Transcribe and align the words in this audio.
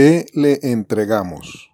¿Qué 0.00 0.26
le 0.32 0.60
entregamos? 0.62 1.72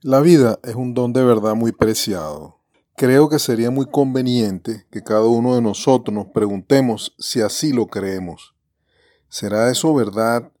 La 0.00 0.20
vida 0.20 0.58
es 0.62 0.76
un 0.76 0.94
don 0.94 1.12
de 1.12 1.22
verdad 1.22 1.54
muy 1.54 1.70
preciado. 1.70 2.56
Creo 2.96 3.28
que 3.28 3.38
sería 3.38 3.70
muy 3.70 3.84
conveniente 3.84 4.86
que 4.90 5.02
cada 5.02 5.26
uno 5.26 5.54
de 5.54 5.60
nosotros 5.60 6.14
nos 6.14 6.28
preguntemos 6.28 7.14
si 7.18 7.42
así 7.42 7.74
lo 7.74 7.88
creemos. 7.88 8.54
¿Será 9.28 9.70
eso 9.70 9.92
verdad 9.92 10.52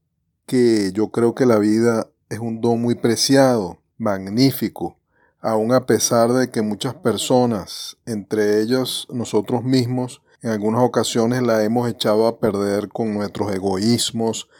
que 0.44 0.92
yo 0.92 1.10
creo 1.10 1.34
que 1.34 1.46
la 1.46 1.58
vida 1.58 2.10
es 2.28 2.38
un 2.38 2.60
don 2.60 2.82
muy 2.82 2.96
preciado, 2.96 3.78
magnífico, 3.96 4.98
aun 5.40 5.72
a 5.72 5.86
pesar 5.86 6.34
de 6.34 6.50
que 6.50 6.60
muchas 6.60 6.92
personas, 6.92 7.96
entre 8.04 8.60
ellas 8.60 9.06
nosotros 9.08 9.64
mismos, 9.64 10.20
en 10.42 10.50
algunas 10.50 10.82
ocasiones 10.82 11.40
la 11.40 11.64
hemos 11.64 11.88
echado 11.88 12.26
a 12.26 12.40
perder 12.40 12.90
con 12.90 13.14
nuestros 13.14 13.54
egoísmos, 13.54 14.50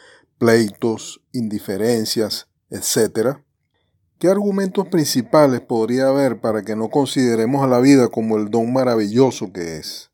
pleitos, 0.43 1.21
indiferencias, 1.31 2.49
etc. 2.69 3.37
¿Qué 4.19 4.27
argumentos 4.27 4.89
principales 4.89 5.61
podría 5.61 6.09
haber 6.09 6.41
para 6.41 6.63
que 6.63 6.75
no 6.75 6.89
consideremos 6.89 7.63
a 7.63 7.67
la 7.67 7.79
vida 7.79 8.09
como 8.09 8.35
el 8.35 8.49
don 8.49 8.73
maravilloso 8.73 9.53
que 9.53 9.77
es? 9.77 10.11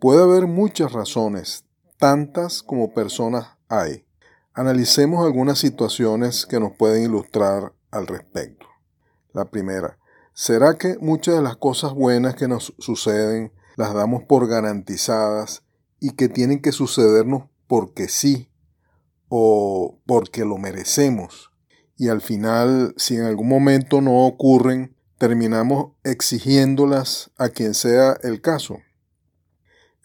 Puede 0.00 0.20
haber 0.20 0.48
muchas 0.48 0.90
razones, 0.90 1.64
tantas 1.96 2.64
como 2.64 2.92
personas 2.92 3.50
hay. 3.68 4.04
Analicemos 4.52 5.24
algunas 5.24 5.60
situaciones 5.60 6.44
que 6.44 6.58
nos 6.58 6.72
pueden 6.72 7.04
ilustrar 7.04 7.72
al 7.92 8.08
respecto. 8.08 8.66
La 9.32 9.44
primera, 9.44 9.96
¿será 10.34 10.74
que 10.74 10.98
muchas 10.98 11.36
de 11.36 11.42
las 11.42 11.56
cosas 11.56 11.94
buenas 11.94 12.34
que 12.34 12.48
nos 12.48 12.74
suceden 12.80 13.52
las 13.76 13.94
damos 13.94 14.24
por 14.24 14.48
garantizadas 14.48 15.62
y 16.00 16.14
que 16.16 16.28
tienen 16.28 16.60
que 16.60 16.72
sucedernos 16.72 17.44
porque 17.68 18.08
sí 18.08 18.48
o 19.34 19.98
porque 20.04 20.44
lo 20.44 20.58
merecemos? 20.58 21.50
Y 21.96 22.08
al 22.08 22.20
final, 22.20 22.92
si 22.98 23.16
en 23.16 23.22
algún 23.22 23.48
momento 23.48 24.02
no 24.02 24.26
ocurren, 24.26 24.94
terminamos 25.16 25.92
exigiéndolas 26.04 27.30
a 27.38 27.48
quien 27.48 27.72
sea 27.72 28.18
el 28.22 28.42
caso. 28.42 28.80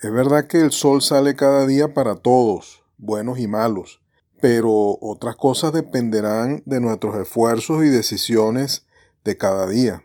Es 0.02 0.14
verdad 0.14 0.48
que 0.48 0.62
el 0.62 0.72
sol 0.72 1.02
sale 1.02 1.36
cada 1.36 1.68
día 1.68 1.94
para 1.94 2.16
todos, 2.16 2.86
buenos 2.98 3.38
y 3.40 3.48
malos, 3.48 4.00
pero 4.40 4.98
otras 5.02 5.36
cosas 5.36 5.73
dependerán 5.73 6.64
de 6.66 6.80
nuestros 6.80 7.18
esfuerzos 7.18 7.84
y 7.84 7.90
decisiones 7.90 8.86
de 9.26 9.36
cada 9.36 9.68
día. 9.68 10.04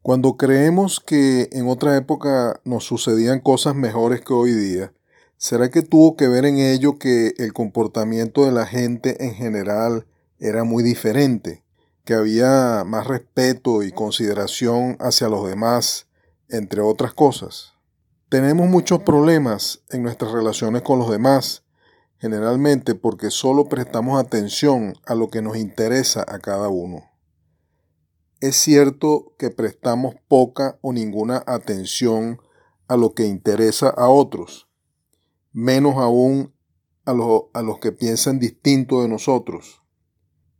Cuando 0.00 0.38
creemos 0.38 1.00
que 1.00 1.50
en 1.52 1.68
otra 1.68 1.98
época 1.98 2.62
nos 2.64 2.84
sucedían 2.84 3.40
cosas 3.40 3.74
mejores 3.74 4.22
que 4.22 4.32
hoy 4.32 4.52
día, 4.52 4.94
¿será 5.38 5.70
que 5.70 5.82
tuvo 5.82 6.16
que 6.16 6.28
ver 6.28 6.44
en 6.44 6.58
ello 6.58 6.98
que 6.98 7.32
el 7.38 7.52
comportamiento 7.52 8.44
de 8.44 8.52
la 8.52 8.66
gente 8.66 9.24
en 9.24 9.34
general 9.34 10.06
era 10.38 10.64
muy 10.64 10.82
diferente, 10.82 11.64
que 12.04 12.14
había 12.14 12.82
más 12.84 13.06
respeto 13.06 13.82
y 13.82 13.92
consideración 13.92 14.96
hacia 15.00 15.28
los 15.28 15.48
demás, 15.48 16.08
entre 16.48 16.80
otras 16.80 17.14
cosas? 17.14 17.72
Tenemos 18.28 18.68
muchos 18.68 19.02
problemas 19.04 19.80
en 19.90 20.02
nuestras 20.02 20.32
relaciones 20.32 20.82
con 20.82 20.98
los 20.98 21.10
demás, 21.10 21.62
generalmente 22.18 22.96
porque 22.96 23.30
solo 23.30 23.68
prestamos 23.68 24.20
atención 24.20 24.94
a 25.06 25.14
lo 25.14 25.30
que 25.30 25.40
nos 25.40 25.56
interesa 25.56 26.24
a 26.26 26.40
cada 26.40 26.68
uno. 26.68 27.04
Es 28.40 28.56
cierto 28.56 29.34
que 29.38 29.50
prestamos 29.50 30.16
poca 30.26 30.78
o 30.80 30.92
ninguna 30.92 31.42
atención 31.46 32.40
a 32.88 32.96
lo 32.96 33.14
que 33.14 33.24
interesa 33.24 33.88
a 33.88 34.08
otros, 34.08 34.67
menos 35.58 35.96
aún 35.96 36.54
a, 37.04 37.10
a 37.10 37.62
los 37.62 37.78
que 37.80 37.90
piensan 37.90 38.38
distinto 38.38 39.02
de 39.02 39.08
nosotros. 39.08 39.82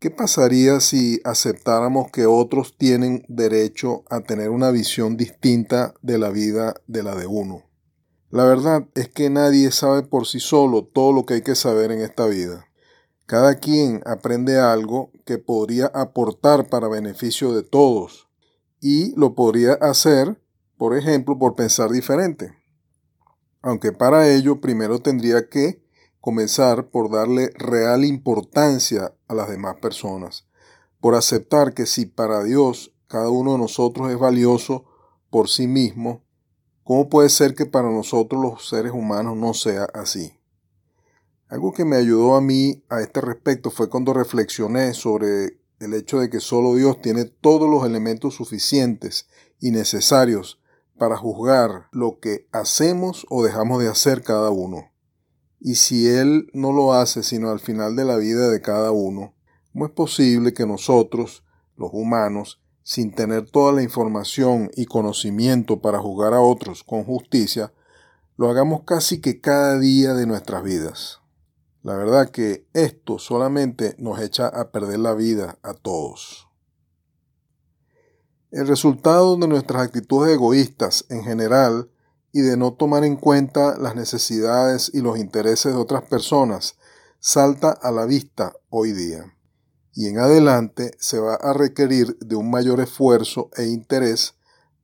¿Qué 0.01 0.11
pasaría 0.11 0.81
si 0.81 1.21
aceptáramos 1.25 2.11
que 2.11 2.27
otros 2.27 2.77
tienen 2.77 3.25
derecho 3.29 4.03
a 4.11 4.21
tener 4.21 4.51
una 4.51 4.73
visión 4.73 5.17
distinta 5.17 5.95
de 6.03 6.19
la 6.19 6.31
vida 6.31 6.75
de 6.89 7.05
la 7.05 7.15
de 7.15 7.29
uno? 7.29 7.63
La 8.31 8.45
verdad 8.45 8.89
es 8.95 9.09
que 9.09 9.31
nadie 9.31 9.71
sabe 9.71 10.03
por 10.03 10.27
sí 10.27 10.41
solo 10.41 10.85
todo 10.85 11.13
lo 11.13 11.25
que 11.25 11.35
hay 11.35 11.43
que 11.43 11.55
saber 11.55 11.93
en 11.93 12.01
esta 12.01 12.27
vida. 12.27 12.67
Cada 13.27 13.55
quien 13.55 14.03
aprende 14.05 14.59
algo 14.59 15.13
que 15.25 15.39
podría 15.39 15.87
aportar 15.95 16.69
para 16.69 16.89
beneficio 16.89 17.55
de 17.55 17.63
todos 17.63 18.29
y 18.81 19.15
lo 19.15 19.37
podría 19.37 19.75
hacer, 19.75 20.43
por 20.77 20.97
ejemplo, 20.97 21.39
por 21.39 21.55
pensar 21.55 21.91
diferente. 21.91 22.58
Aunque 23.69 23.93
para 23.93 24.29
ello 24.29 24.61
primero 24.61 25.01
tendría 25.01 25.49
que 25.49 25.83
comenzar 26.21 26.89
por 26.89 27.11
darle 27.11 27.51
real 27.55 28.05
importancia 28.05 29.15
a 29.29 29.35
las 29.35 29.51
demás 29.51 29.77
personas, 29.77 30.47
por 31.01 31.15
aceptar 31.15 31.75
que 31.75 31.85
si 31.87 32.07
para 32.07 32.43
Dios 32.43 32.95
cada 33.09 33.29
uno 33.31 33.53
de 33.53 33.59
nosotros 33.59 34.11
es 34.11 34.19
valioso 34.19 34.85
por 35.31 35.49
sí 35.49 35.67
mismo, 35.67 36.23
¿Cómo 36.89 37.11
puede 37.11 37.29
ser 37.29 37.55
que 37.55 37.67
para 37.67 37.91
nosotros 37.91 38.41
los 38.41 38.67
seres 38.67 38.93
humanos 38.93 39.37
no 39.37 39.53
sea 39.53 39.85
así? 39.93 40.33
Algo 41.49 41.75
que 41.75 41.85
me 41.85 41.97
ayudó 41.97 42.35
a 42.35 42.41
mí 42.41 42.83
a 42.89 43.03
este 43.03 43.21
respecto 43.21 43.71
fue 43.71 43.91
cuando 43.91 44.15
reflexioné 44.15 44.95
sobre 44.95 45.61
el 45.81 45.93
hecho 45.93 46.19
de 46.19 46.31
que 46.31 46.41
solo 46.41 46.77
Dios 46.77 47.03
tiene 47.03 47.27
todos 47.27 47.69
los 47.69 47.85
elementos 47.85 48.37
suficientes 48.37 49.29
y 49.61 49.71
necesarios 49.71 50.63
para 50.99 51.17
juzgar 51.17 51.89
lo 51.93 52.19
que 52.21 52.49
hacemos 52.53 53.27
o 53.31 53.45
dejamos 53.45 53.83
de 53.83 53.89
hacer 53.89 54.23
cada 54.23 54.51
uno. 54.51 54.91
Y 55.61 55.77
si 55.77 56.07
Él 56.07 56.51
no 56.53 56.73
lo 56.73 56.93
hace 56.93 57.23
sino 57.23 57.51
al 57.51 57.61
final 57.61 57.97
de 57.97 58.05
la 58.05 58.17
vida 58.17 58.49
de 58.51 58.61
cada 58.61 58.93
uno, 58.93 59.35
¿cómo 59.73 59.87
es 59.87 59.93
posible 59.93 60.53
que 60.53 60.67
nosotros, 60.67 61.45
los 61.77 61.91
humanos, 61.93 62.61
sin 62.89 63.13
tener 63.13 63.51
toda 63.51 63.73
la 63.73 63.83
información 63.83 64.71
y 64.75 64.87
conocimiento 64.87 65.83
para 65.83 65.99
juzgar 65.99 66.33
a 66.33 66.41
otros 66.41 66.83
con 66.83 67.05
justicia, 67.05 67.71
lo 68.39 68.49
hagamos 68.49 68.85
casi 68.85 69.21
que 69.21 69.43
cada 69.43 69.79
día 69.79 70.15
de 70.15 70.27
nuestras 70.27 70.63
vidas. 70.63 71.21
La 71.83 71.97
verdad 71.97 72.31
que 72.31 72.67
esto 72.73 73.19
solamente 73.19 73.95
nos 73.99 74.21
echa 74.21 74.47
a 74.47 74.71
perder 74.71 75.01
la 75.01 75.13
vida 75.13 75.59
a 75.63 75.75
todos. 75.75 76.48
El 78.51 78.67
resultado 78.67 79.37
de 79.37 79.47
nuestras 79.47 79.83
actitudes 79.83 80.33
egoístas 80.33 81.05
en 81.11 81.23
general 81.23 81.91
y 82.33 82.41
de 82.41 82.57
no 82.57 82.73
tomar 82.73 83.05
en 83.05 83.17
cuenta 83.17 83.77
las 83.77 83.95
necesidades 83.95 84.91
y 84.95 85.03
los 85.03 85.19
intereses 85.19 85.75
de 85.75 85.79
otras 85.79 86.05
personas 86.05 86.77
salta 87.21 87.71
a 87.71 87.91
la 87.91 88.07
vista 88.07 88.55
hoy 88.71 88.93
día. 88.93 89.37
Y 89.93 90.07
en 90.07 90.19
adelante 90.19 90.93
se 90.99 91.19
va 91.19 91.35
a 91.35 91.53
requerir 91.53 92.17
de 92.21 92.37
un 92.37 92.51
mayor 92.51 92.81
esfuerzo 92.81 93.51
e 93.55 93.67
interés 93.67 94.35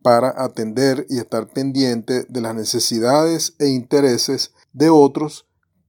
para 0.02 0.34
atender 0.36 1.06
y 1.08 1.16
estar 1.16 1.46
pendiente 1.46 2.25
de 2.28 2.41
las 2.42 2.54
necesidades 2.54 3.54
e 3.58 3.69
intereses 3.69 4.52
de 4.75 4.91
otros 4.91 5.46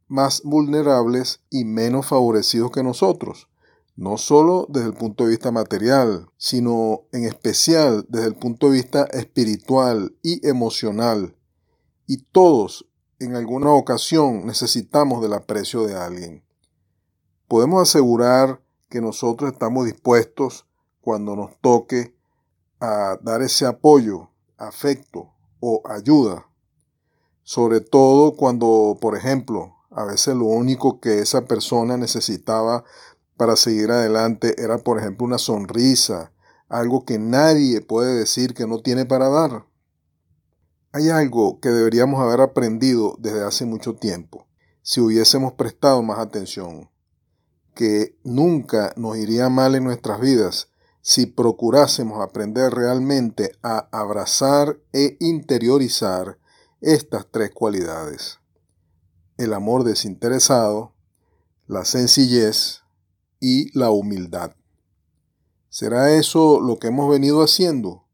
más 0.08 0.44
vulnerables 0.46 1.42
y 1.50 1.66
menos 1.66 2.06
favorecidos 2.06 2.72
que 2.72 2.84
nosotros, 2.84 3.50
no 3.96 4.18
solo 4.18 4.68
desde 4.70 4.88
el 4.88 4.94
punto 4.94 5.24
de 5.24 5.32
vista 5.32 5.52
material, 5.52 6.30
sino 6.38 7.04
en 7.12 7.24
especial 7.24 8.06
desde 8.10 8.28
el 8.28 8.36
punto 8.36 8.68
de 8.68 8.74
vista 8.74 9.06
espiritual 9.06 10.16
y 10.22 10.46
emocional. 10.48 11.36
Y 12.06 12.18
todos 12.18 12.88
en 13.20 13.36
alguna 13.36 13.72
ocasión 13.72 14.46
necesitamos 14.46 15.22
del 15.22 15.34
aprecio 15.34 15.88
de 15.88 15.96
alguien. 15.96 16.44
Podemos 17.48 17.82
asegurar 17.88 18.62
que 18.90 19.02
nosotros 19.02 19.52
estamos 19.52 19.86
dispuestos 19.86 20.66
cuando 21.00 21.36
nos 21.36 21.60
toque 21.62 22.16
a 22.80 23.18
dar 23.22 23.42
ese 23.42 23.66
apoyo, 23.66 24.30
afecto 24.58 25.34
o 25.60 25.82
ayuda. 25.86 26.48
Sobre 27.44 27.80
todo 27.80 28.36
cuando, 28.36 28.98
por 29.00 29.16
ejemplo, 29.16 29.76
a 29.92 30.04
veces 30.04 30.36
lo 30.36 30.46
único 30.46 31.00
que 31.00 31.20
esa 31.20 31.46
persona 31.46 31.96
necesitaba 31.96 32.84
para 33.38 33.56
seguir 33.56 33.92
adelante 33.92 34.62
era, 34.62 34.78
por 34.78 35.00
ejemplo, 35.00 35.26
una 35.26 35.38
sonrisa, 35.38 36.32
algo 36.70 37.06
que 37.06 37.20
nadie 37.20 37.82
puede 37.82 38.16
decir 38.16 38.54
que 38.54 38.68
no 38.68 38.80
tiene 38.80 39.06
para 39.06 39.30
dar. 39.30 39.66
Hay 40.92 41.10
algo 41.10 41.60
que 41.60 41.70
deberíamos 41.70 42.22
haber 42.22 42.42
aprendido 42.42 43.16
desde 43.20 43.44
hace 43.44 43.66
mucho 43.66 43.96
tiempo, 43.96 44.48
si 44.82 45.02
hubiésemos 45.02 45.54
prestado 45.54 46.02
más 46.02 46.20
atención 46.20 46.90
que 47.76 48.18
nunca 48.24 48.94
nos 48.96 49.18
iría 49.18 49.50
mal 49.50 49.76
en 49.76 49.84
nuestras 49.84 50.20
vidas 50.20 50.70
si 51.02 51.28
procurásemos 51.28 52.24
aprender 52.24 52.74
realmente 52.74 53.52
a 53.62 53.90
abrazar 53.92 54.80
e 54.92 55.18
interiorizar 55.20 56.40
estas 56.82 57.28
tres 57.30 57.52
cualidades. 57.52 58.40
El 59.38 59.54
amor 59.54 59.84
desinteresado, 59.84 60.94
la 61.68 61.86
sencillez 61.86 62.85
y 63.48 63.70
la 63.78 63.92
humildad. 63.92 64.56
¿Será 65.70 66.16
eso 66.16 66.60
lo 66.60 66.80
que 66.80 66.88
hemos 66.88 67.12
venido 67.12 67.44
haciendo? 67.44 68.08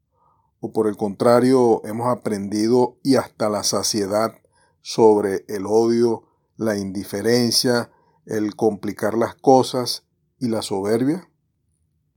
¿O 0.60 0.72
por 0.74 0.86
el 0.86 0.98
contrario 0.98 1.80
hemos 1.86 2.08
aprendido 2.08 2.98
y 3.02 3.16
hasta 3.16 3.48
la 3.48 3.62
saciedad 3.62 4.34
sobre 4.82 5.46
el 5.48 5.64
odio, 5.64 6.24
la 6.58 6.76
indiferencia, 6.76 7.90
el 8.26 8.56
complicar 8.56 9.16
las 9.16 9.34
cosas 9.34 10.04
y 10.38 10.48
la 10.48 10.60
soberbia? 10.60 11.30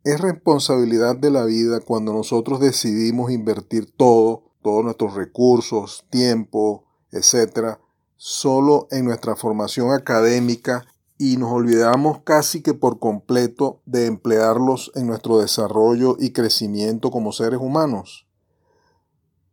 Es 0.04 0.20
responsabilidad 0.20 1.16
de 1.16 1.32
la 1.32 1.46
vida 1.46 1.80
cuando 1.80 2.12
nosotros 2.12 2.60
decidimos 2.60 3.32
invertir 3.32 3.96
todo, 3.96 4.52
todos 4.62 4.84
nuestros 4.84 5.14
recursos, 5.14 6.06
tiempo, 6.10 6.84
etcétera, 7.14 7.80
solo 8.18 8.90
en 8.92 9.06
nuestra 9.06 9.38
formación 9.38 9.94
académica 9.94 10.86
y 11.18 11.38
nos 11.38 11.52
olvidamos 11.52 12.20
casi 12.24 12.62
que 12.62 12.74
por 12.74 13.00
completo 13.00 13.82
de 13.86 14.06
emplearlos 14.06 14.92
en 14.96 15.08
nuestro 15.08 15.40
desarrollo 15.40 16.18
y 16.20 16.32
crecimiento 16.32 17.12
como 17.12 17.32
seres 17.32 17.60
humanos. 17.60 18.28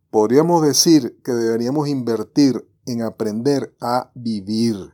Podríamos 0.09 0.61
decir 0.61 1.19
que 1.23 1.31
deberíamos 1.31 1.87
invertir 1.87 2.67
en 2.85 3.01
aprender 3.01 3.75
a 3.79 4.11
vivir, 4.13 4.93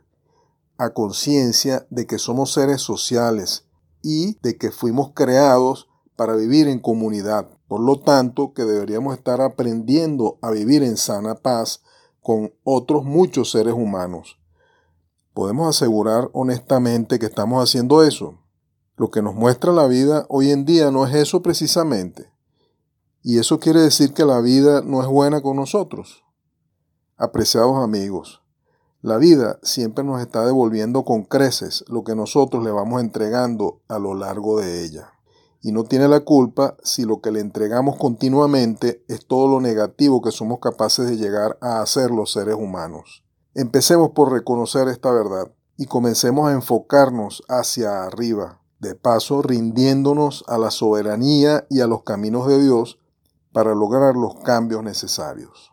a 0.78 0.94
conciencia 0.94 1.86
de 1.90 2.06
que 2.06 2.18
somos 2.18 2.52
seres 2.52 2.80
sociales 2.80 3.66
y 4.02 4.38
de 4.40 4.56
que 4.56 4.70
fuimos 4.70 5.12
creados 5.12 5.88
para 6.16 6.36
vivir 6.36 6.68
en 6.68 6.78
comunidad. 6.78 7.50
Por 7.66 7.80
lo 7.80 8.00
tanto, 8.00 8.54
que 8.54 8.64
deberíamos 8.64 9.16
estar 9.16 9.40
aprendiendo 9.40 10.38
a 10.40 10.50
vivir 10.50 10.82
en 10.82 10.96
sana 10.96 11.34
paz 11.34 11.82
con 12.22 12.54
otros 12.64 13.04
muchos 13.04 13.50
seres 13.50 13.74
humanos. 13.74 14.39
¿Podemos 15.32 15.68
asegurar 15.68 16.28
honestamente 16.32 17.20
que 17.20 17.26
estamos 17.26 17.62
haciendo 17.62 18.02
eso? 18.02 18.40
Lo 18.96 19.10
que 19.10 19.22
nos 19.22 19.34
muestra 19.34 19.72
la 19.72 19.86
vida 19.86 20.26
hoy 20.28 20.50
en 20.50 20.64
día 20.64 20.90
no 20.90 21.06
es 21.06 21.14
eso 21.14 21.40
precisamente. 21.40 22.32
Y 23.22 23.38
eso 23.38 23.60
quiere 23.60 23.80
decir 23.80 24.12
que 24.12 24.24
la 24.24 24.40
vida 24.40 24.82
no 24.82 25.00
es 25.02 25.06
buena 25.06 25.40
con 25.40 25.56
nosotros. 25.56 26.24
Apreciados 27.16 27.76
amigos, 27.76 28.42
la 29.02 29.18
vida 29.18 29.60
siempre 29.62 30.02
nos 30.02 30.20
está 30.20 30.44
devolviendo 30.44 31.04
con 31.04 31.22
creces 31.22 31.84
lo 31.86 32.02
que 32.02 32.16
nosotros 32.16 32.64
le 32.64 32.72
vamos 32.72 33.00
entregando 33.00 33.82
a 33.86 34.00
lo 34.00 34.14
largo 34.14 34.58
de 34.58 34.84
ella. 34.84 35.12
Y 35.62 35.70
no 35.70 35.84
tiene 35.84 36.08
la 36.08 36.20
culpa 36.20 36.76
si 36.82 37.04
lo 37.04 37.20
que 37.20 37.30
le 37.30 37.38
entregamos 37.38 37.96
continuamente 37.96 39.04
es 39.06 39.26
todo 39.26 39.46
lo 39.46 39.60
negativo 39.60 40.20
que 40.20 40.32
somos 40.32 40.58
capaces 40.58 41.08
de 41.08 41.16
llegar 41.16 41.56
a 41.60 41.82
hacer 41.82 42.10
los 42.10 42.32
seres 42.32 42.56
humanos. 42.56 43.24
Empecemos 43.54 44.10
por 44.10 44.30
reconocer 44.30 44.86
esta 44.86 45.10
verdad 45.10 45.50
y 45.76 45.86
comencemos 45.86 46.48
a 46.48 46.52
enfocarnos 46.52 47.42
hacia 47.48 48.04
arriba, 48.04 48.60
de 48.78 48.94
paso 48.94 49.42
rindiéndonos 49.42 50.44
a 50.46 50.56
la 50.56 50.70
soberanía 50.70 51.66
y 51.68 51.80
a 51.80 51.88
los 51.88 52.04
caminos 52.04 52.46
de 52.46 52.62
Dios 52.62 53.00
para 53.52 53.74
lograr 53.74 54.14
los 54.14 54.36
cambios 54.36 54.84
necesarios. 54.84 55.72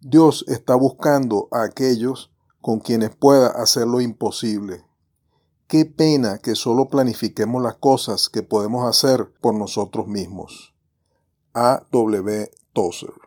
Dios 0.00 0.44
está 0.46 0.76
buscando 0.76 1.48
a 1.50 1.64
aquellos 1.64 2.32
con 2.60 2.78
quienes 2.78 3.16
pueda 3.16 3.48
hacer 3.48 3.88
lo 3.88 4.00
imposible. 4.00 4.84
Qué 5.66 5.84
pena 5.84 6.38
que 6.38 6.54
solo 6.54 6.88
planifiquemos 6.88 7.60
las 7.60 7.74
cosas 7.74 8.28
que 8.28 8.44
podemos 8.44 8.88
hacer 8.88 9.32
por 9.40 9.54
nosotros 9.54 10.06
mismos. 10.06 10.74
A. 11.54 11.82
W. 11.90 12.50
Tozer 12.72 13.25